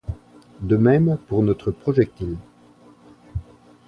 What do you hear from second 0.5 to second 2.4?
De même pour notre projectile.